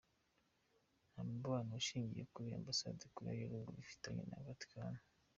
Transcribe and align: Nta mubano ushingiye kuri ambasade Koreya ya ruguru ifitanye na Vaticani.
Nta 1.11 1.21
mubano 1.29 1.71
ushingiye 1.81 2.23
kuri 2.33 2.49
ambasade 2.59 3.03
Koreya 3.15 3.39
ya 3.41 3.49
ruguru 3.51 3.77
ifitanye 3.83 4.23
na 4.25 4.45
Vaticani. 4.47 5.01